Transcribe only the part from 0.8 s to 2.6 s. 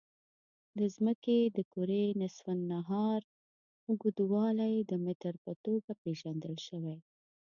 ځمکې د کرې نصف